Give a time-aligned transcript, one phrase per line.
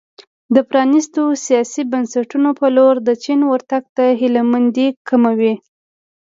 [0.55, 5.53] د پرانیستو سیاسي بنسټونو په لور د چین ورتګ ته هیله مندي کموي.